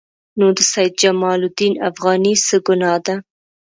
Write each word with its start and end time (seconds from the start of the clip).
نو 0.39 0.47
د 0.57 0.59
سید 0.71 0.91
جمال 1.01 1.39
الدین 1.45 1.73
افغاني 1.89 2.33
څه 2.47 2.55
ګناه 2.67 2.97
ده. 3.05 3.15